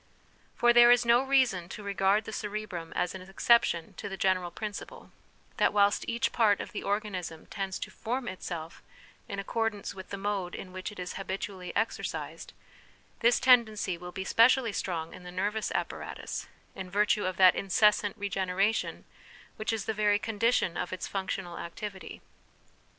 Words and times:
For 0.55 0.73
there 0.73 0.89
is 0.89 1.05
no 1.05 1.21
reason 1.21 1.69
to 1.69 1.83
regard 1.83 2.23
the 2.25 2.33
cerebrum 2.33 2.91
as 2.93 3.13
an 3.13 3.21
exception 3.21 3.93
to 3.97 4.09
the 4.09 4.17
general 4.17 4.49
principle, 4.49 5.11
that 5.57 5.73
whilst 5.73 6.05
each 6.09 6.31
part 6.31 6.59
of 6.59 6.71
the 6.71 6.81
organism 6.81 7.45
tends 7.45 7.77
to 7.77 7.91
form 7.91 8.27
itself 8.27 8.81
\\\ 9.29 9.29
accordance 9.29 9.93
with 9.93 10.09
the 10.09 10.17
mode 10.17 10.55
in 10.55 10.73
which 10.73 10.91
it 10.91 10.97
is 10.97 11.17
habitually 11.21 11.71
exercised, 11.75 12.51
this 13.19 13.39
tendency 13.39 13.95
will 13.95 14.11
be 14.11 14.23
specially 14.25 14.73
strong 14.73 15.13
in 15.13 15.21
the 15.21 15.31
nervous 15.31 15.71
apparatus, 15.75 16.47
in 16.73 16.89
virtue 16.89 17.25
of 17.27 17.37
that 17.37 17.53
incessant 17.53 18.17
regeneration 18.17 19.05
which 19.57 19.71
is 19.71 19.85
the 19.85 19.93
very 19.93 20.17
condition 20.17 20.77
of 20.77 20.91
its 20.91 21.07
functional 21.07 21.59
activity. 21.59 22.21